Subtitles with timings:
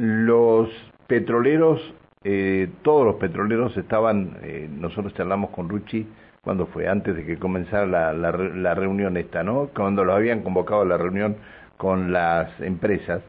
[0.00, 0.70] los
[1.06, 1.78] petroleros,
[2.24, 6.06] eh, todos los petroleros estaban, eh, nosotros charlamos con Ruchi
[6.42, 9.68] cuando fue, antes de que comenzara la, la, reunión esta, ¿no?
[9.74, 11.36] Cuando lo habían convocado a la reunión
[11.76, 13.22] con las empresas.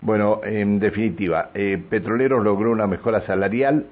[0.00, 3.84] Bueno, en definitiva, eh, Petroleros logró una mejora salarial,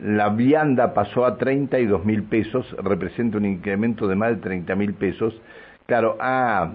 [0.00, 4.94] la vianda pasó a 32 mil pesos, representa un incremento de más de 30 mil
[4.94, 5.40] pesos.
[5.86, 6.72] Claro, ah,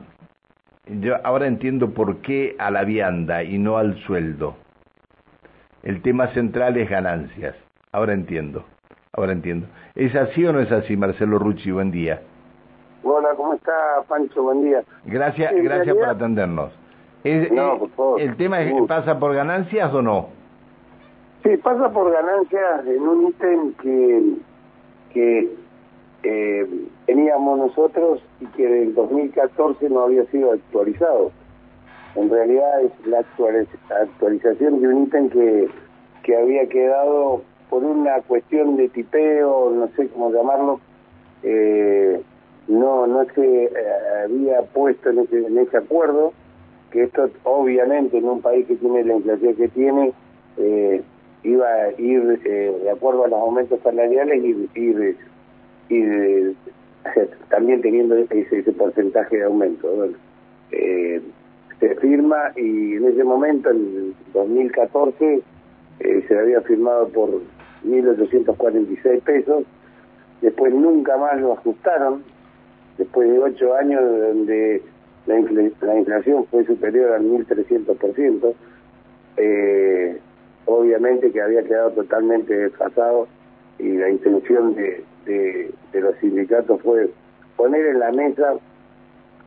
[0.88, 4.56] yo ahora entiendo por qué a la vianda y no al sueldo.
[5.84, 7.56] El tema central es ganancias.
[7.92, 8.66] Ahora entiendo.
[9.14, 9.68] Ahora entiendo.
[9.96, 11.72] ¿Es así o no es así, Marcelo Rucci?
[11.72, 12.22] Buen día.
[13.04, 13.74] Hola, ¿cómo está,
[14.08, 14.44] Pancho?
[14.44, 14.84] Buen día.
[15.06, 16.72] Gracias, gracias por atendernos.
[17.52, 18.22] no, por favor.
[18.22, 20.30] ¿El tema es, pasa por ganancias o no?
[21.44, 24.34] Sí, pasa por ganancias en un ítem que,
[25.14, 25.56] que
[26.28, 26.68] eh,
[27.06, 31.32] teníamos nosotros y que en 2014 no había sido actualizado.
[32.16, 35.68] En realidad es la actualización de un ítem que,
[36.24, 40.80] que había quedado por una cuestión de tipeo, no sé cómo llamarlo,
[41.44, 42.20] eh,
[42.68, 43.72] no no se eh,
[44.24, 46.34] había puesto en ese, acuerdo,
[46.90, 50.14] que esto obviamente en un país que tiene la inflación que tiene,
[50.58, 51.04] eh,
[51.44, 55.18] iba a ir de acuerdo a los aumentos salariales y ir,
[55.90, 56.56] ir,
[57.50, 59.88] también teniendo ese, porcentaje de aumento.
[60.70, 65.42] se firma y en ese momento, en 2014,
[66.28, 67.42] se había firmado por
[67.86, 69.64] 1.846 pesos,
[70.42, 72.24] después nunca más lo ajustaron,
[72.98, 74.82] después de ocho años donde
[75.26, 75.36] la,
[75.82, 78.54] la inflación fue superior al 1.300%,
[79.38, 80.18] eh,
[80.66, 83.28] obviamente que había quedado totalmente desfasado
[83.80, 87.10] y la intención de, de, los sindicatos fue
[87.58, 88.56] poner en la mesa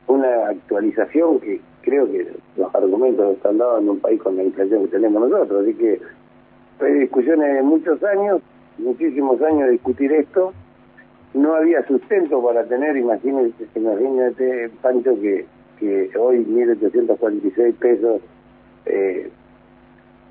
[0.07, 2.27] una actualización que creo que
[2.57, 5.99] los argumentos están dados en un país con la inflación que tenemos nosotros, así que
[6.81, 8.41] hay discusiones de muchos años,
[8.77, 10.53] muchísimos años discutir esto.
[11.33, 15.45] No había sustento para tener, imagínate, imagínate Pancho, que,
[15.79, 18.21] que hoy 1.846 pesos
[18.85, 19.29] eh,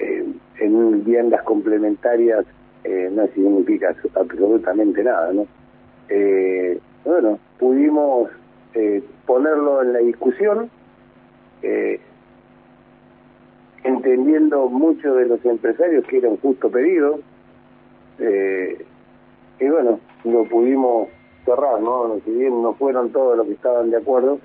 [0.01, 0.27] eh,
[0.59, 2.45] en viviendas complementarias
[2.85, 5.47] eh, no significa absolutamente nada, ¿no?
[6.09, 8.31] Eh, bueno, pudimos
[8.75, 10.71] eh, ponerlo en la discusión,
[11.63, 12.01] eh,
[13.85, 17.21] entendiendo mucho de los empresarios que era un justo pedido,
[18.19, 18.85] eh,
[19.61, 21.09] y bueno, lo pudimos
[21.45, 22.21] cerrar, ¿no?
[22.25, 24.39] Si bien no fueron todos los que estaban de acuerdo,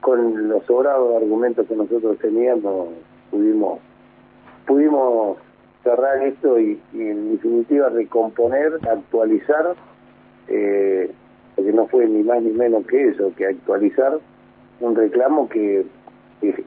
[0.00, 2.88] con los sobrados argumentos que nosotros teníamos,
[3.30, 3.78] pudimos,
[4.66, 5.36] pudimos
[5.88, 9.74] cerrar esto y, en definitiva recomponer, actualizar,
[10.48, 11.10] eh,
[11.56, 14.18] porque no fue ni más ni menos que eso, que actualizar
[14.80, 15.86] un reclamo que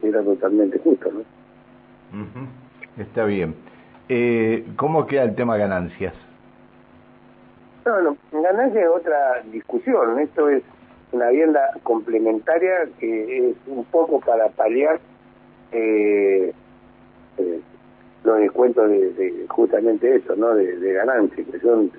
[0.02, 1.22] era totalmente justo, ¿no?
[2.98, 3.54] Está bien.
[4.08, 6.14] Eh, ¿Cómo queda el tema ganancias?
[7.86, 10.18] No, ganancias es otra discusión.
[10.18, 10.62] Esto es
[11.12, 15.00] una vivienda complementaria que es un poco para paliar
[15.72, 16.52] eh,
[17.38, 17.60] eh,
[18.32, 20.54] los descuentos de, justamente eso, ¿no?
[20.54, 21.90] De, ganancias, que son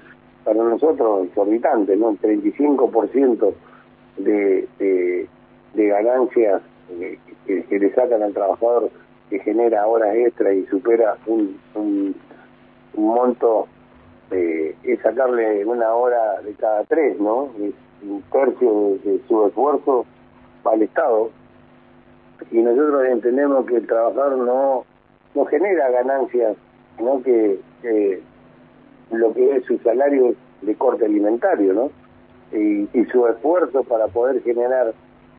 [0.43, 2.13] para nosotros exorbitantes, ¿no?
[2.17, 3.53] 35%
[4.17, 5.27] de, de,
[5.73, 6.61] de ganancias
[7.47, 8.89] que, que, le sacan al trabajador
[9.29, 12.15] que genera horas extra y supera un, un,
[12.95, 13.67] monto,
[14.31, 17.49] eh, es sacarle una hora de cada tres, ¿no?
[18.03, 20.05] Un tercio de, su esfuerzo
[20.71, 21.29] el Estado.
[22.51, 24.85] Y nosotros entendemos que el trabajador no,
[25.35, 26.55] no genera ganancias,
[26.97, 27.59] sino que
[29.11, 31.91] lo que es su salario de corte alimentario, ¿no?
[32.51, 34.93] Y, y su esfuerzo para poder generar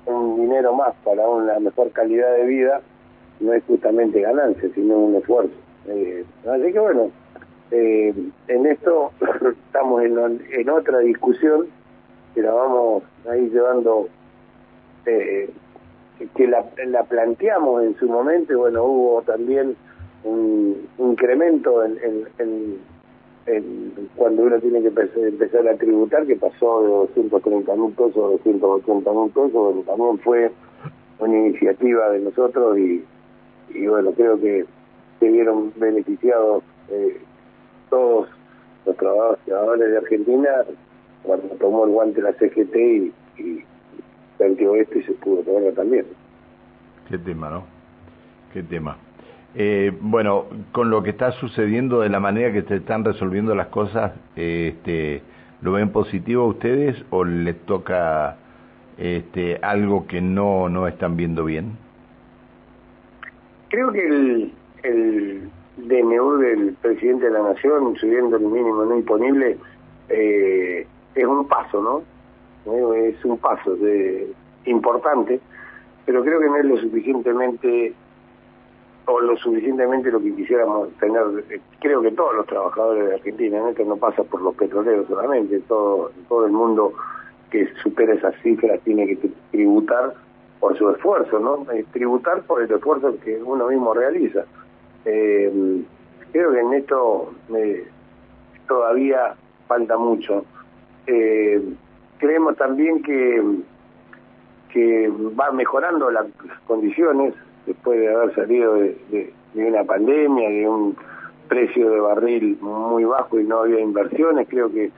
[0.06, 2.82] un dinero más para una mejor calidad de vida
[3.40, 5.54] no es justamente ganancia, sino un esfuerzo.
[5.86, 7.10] Eh, así que bueno,
[7.70, 8.14] eh,
[8.48, 9.12] en esto
[9.66, 11.66] estamos en, en, otra discusión
[12.34, 14.08] que la vamos a ir llevando,
[15.06, 15.50] eh,
[16.36, 19.76] que la, la, planteamos en su momento, y bueno, hubo también
[20.24, 22.78] un incremento en,
[24.16, 29.12] cuando uno tiene que empezar a tributar, que pasó de 230 mil pesos a 280
[29.12, 30.50] mil pesos, también fue
[31.18, 33.04] una iniciativa de nosotros y,
[33.86, 34.64] bueno, creo que
[35.20, 37.20] se vieron beneficiados eh,
[37.90, 38.28] todos
[38.86, 40.50] los trabajadores de Argentina
[41.22, 42.76] cuando tomó el guante la CGT
[43.38, 43.64] y
[44.38, 46.06] planteó esto y se pudo tomar también.
[47.08, 47.64] Qué tema, ¿no?
[48.52, 48.96] Qué tema.
[49.54, 53.68] Eh, bueno, con lo que está sucediendo, de la manera que se están resolviendo las
[53.68, 55.22] cosas, este,
[55.62, 58.36] ¿lo ven positivo a ustedes o les toca
[58.98, 61.84] este, algo que no, no están viendo bien?
[63.74, 64.52] creo que el,
[64.84, 69.56] el DNU del presidente de la Nación, subiendo el mínimo no imponible,
[70.08, 72.02] eh, es un paso, ¿no?
[72.66, 73.76] Eh, es un paso
[74.64, 75.40] importante,
[76.06, 77.94] pero creo que no es lo suficientemente
[79.06, 81.22] o lo suficientemente lo que quisiéramos tener,
[81.80, 85.60] creo que todos los trabajadores de Argentina, en esto no pasa por los petroleros solamente,
[85.60, 86.94] todo, todo el mundo
[87.50, 90.14] que supera esas cifras tiene que tributar
[90.58, 91.66] por su esfuerzo, ¿no?
[91.92, 94.44] tributar por el esfuerzo que uno mismo realiza.
[95.04, 95.82] Eh,
[96.32, 97.86] creo que en esto eh,
[98.66, 99.34] todavía
[99.68, 100.44] falta mucho.
[101.06, 101.62] Eh,
[102.18, 103.42] creemos también que,
[104.72, 106.26] que va mejorando las
[106.66, 107.34] condiciones
[107.66, 110.96] después de haber salido de, una pandemia, de un
[111.48, 114.90] precio de barril muy bajo y no había inversiones, creo que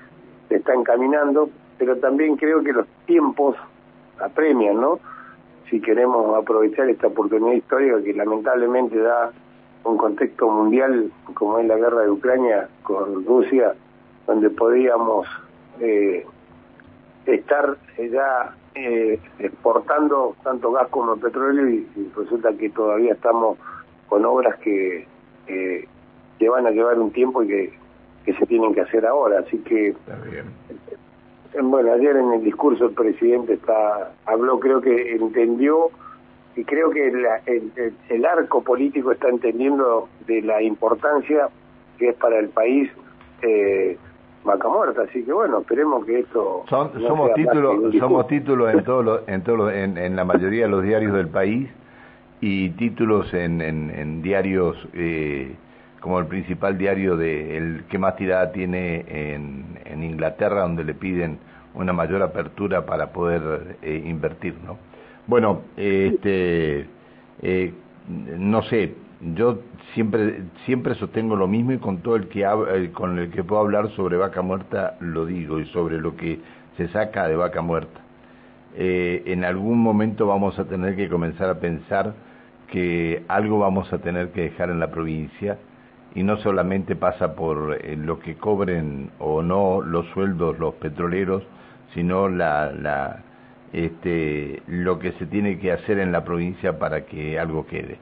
[0.49, 3.57] se está encaminando, pero también creo que los tiempos
[4.21, 4.99] apremian, ¿no?
[5.69, 9.33] Si queremos aprovechar esta oportunidad histórica que lamentablemente da
[9.85, 13.75] un contexto mundial como es la guerra de Ucrania con Rusia,
[14.27, 15.27] donde podíamos
[15.81, 16.25] eh,
[17.27, 21.87] estar ya eh, exportando tanto gas como petróleo y,
[22.17, 23.59] resulta que todavía estamos
[24.09, 25.07] con obras que,
[25.49, 25.89] eh,
[26.39, 27.73] que van a llevar un tiempo y que,
[28.25, 29.41] que se tienen que hacer ahora.
[29.41, 29.95] Así que,
[31.63, 35.91] bueno, ayer en el discurso el presidente está habló, creo que entendió
[36.57, 37.09] y creo que
[38.09, 41.49] el, arco político está entendiendo de la importancia
[41.99, 42.91] que es para el país
[43.43, 43.97] eh,
[44.45, 49.43] vaca muerta así que bueno esperemos que esto somos títulos somos títulos en todos en
[49.43, 51.69] todos en, la mayoría de los diarios del país
[52.41, 55.55] y títulos en, en, diarios eh,
[56.01, 60.95] como el principal diario de el que más tirada tiene en, en Inglaterra donde le
[60.95, 61.39] piden
[61.75, 64.77] una mayor apertura para poder eh, invertir no
[65.27, 66.87] bueno, este,
[67.43, 67.73] eh,
[68.39, 69.61] no sé, yo
[69.95, 73.63] siempre siempre sostengo lo mismo y con todo el que eh, con el que puedo
[73.63, 76.41] hablar sobre vaca muerta lo digo y sobre lo que
[76.77, 78.01] se saca de vaca muerta.
[78.75, 82.15] Eh, en algún momento vamos a tener que comenzar a pensar
[82.71, 85.59] que algo vamos a tener que dejar en la provincia
[86.15, 91.43] y no solamente pasa por lo que cobren o no los sueldos los petroleros,
[91.95, 93.23] sino la, la
[93.73, 97.99] este, lo que se tiene que hacer en la provincia para que algo quede.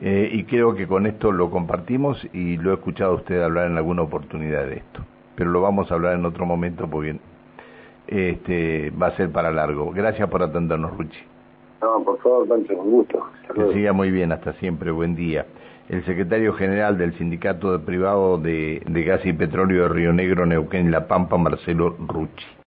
[0.00, 3.66] Eh, y creo que con esto lo compartimos y lo he escuchado a usted hablar
[3.70, 5.00] en alguna oportunidad de esto.
[5.34, 7.18] Pero lo vamos a hablar en otro momento porque
[8.06, 9.90] este, va a ser para largo.
[9.92, 11.18] Gracias por atendernos, Ruchi.
[11.80, 13.22] No, por favor, Pancho, un gusto.
[13.54, 15.46] Que siga muy bien, hasta siempre, buen día.
[15.88, 20.44] El secretario general del Sindicato de Privado de, de Gas y Petróleo de Río Negro,
[20.46, 22.46] Neuquén La Pampa, Marcelo Ruchi.